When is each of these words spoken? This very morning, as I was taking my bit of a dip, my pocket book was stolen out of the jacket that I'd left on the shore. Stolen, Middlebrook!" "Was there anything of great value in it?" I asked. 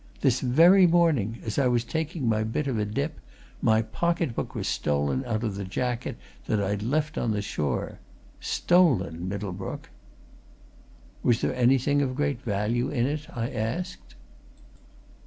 This 0.21 0.39
very 0.39 0.87
morning, 0.87 1.37
as 1.45 1.59
I 1.59 1.67
was 1.67 1.83
taking 1.83 2.27
my 2.27 2.43
bit 2.43 2.65
of 2.65 2.79
a 2.79 2.85
dip, 2.85 3.19
my 3.61 3.83
pocket 3.83 4.33
book 4.33 4.55
was 4.55 4.67
stolen 4.67 5.23
out 5.25 5.43
of 5.43 5.53
the 5.53 5.63
jacket 5.63 6.17
that 6.47 6.59
I'd 6.59 6.81
left 6.81 7.19
on 7.19 7.29
the 7.33 7.41
shore. 7.43 7.99
Stolen, 8.39 9.29
Middlebrook!" 9.29 9.91
"Was 11.21 11.41
there 11.41 11.53
anything 11.55 12.01
of 12.01 12.15
great 12.15 12.41
value 12.41 12.89
in 12.89 13.05
it?" 13.05 13.27
I 13.31 13.51
asked. 13.51 14.15